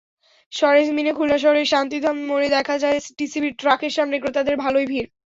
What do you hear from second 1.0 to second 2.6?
খুলনা শহরের শান্তিধাম মোড়ে